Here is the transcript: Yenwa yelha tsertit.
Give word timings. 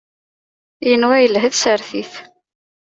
Yenwa 0.87 1.15
yelha 1.19 1.47
tsertit. 1.53 2.13